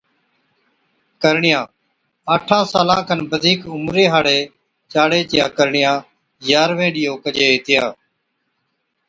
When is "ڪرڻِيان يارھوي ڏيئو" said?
5.57-7.13